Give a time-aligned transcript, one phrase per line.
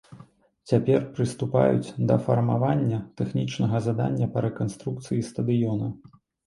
[0.71, 5.97] Цяпер прыступаюць да фармавання тэхнічнага задання па рэканструкцыі стадыёна.